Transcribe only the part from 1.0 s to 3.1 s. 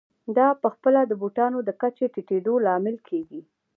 د بوټانو د کچې ټیټېدو لامل